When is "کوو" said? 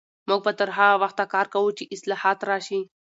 1.53-1.75